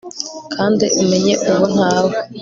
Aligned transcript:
kandi 0.55 0.85
umenye 1.01 1.33
ubu 1.49 1.65
ntawe 1.73 2.13